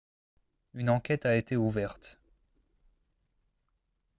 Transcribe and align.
une 0.73 0.89
enquête 0.89 1.27
a 1.27 1.35
été 1.35 1.55
ouverte 1.55 2.19